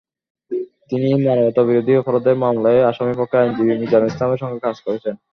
তিনি 0.89 1.07
মানবতাবিরোধী 1.19 1.93
অপরাধের 1.97 2.35
মামলায় 2.43 2.87
আসামিপক্ষের 2.89 3.41
আইনজীবী 3.41 3.73
মিজানুল 3.73 4.09
ইসলামের 4.11 4.41
সঙ্গে 4.43 4.59
কাজ 4.65 4.77
করেছেন। 4.85 5.15